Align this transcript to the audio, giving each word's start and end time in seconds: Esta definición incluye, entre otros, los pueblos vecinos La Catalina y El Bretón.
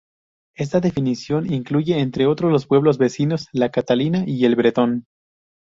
Esta 0.55 0.79
definición 0.79 1.53
incluye, 1.53 1.99
entre 1.99 2.25
otros, 2.25 2.51
los 2.51 2.65
pueblos 2.65 2.97
vecinos 2.97 3.47
La 3.51 3.69
Catalina 3.69 4.23
y 4.25 4.45
El 4.45 4.55
Bretón. 4.55 5.05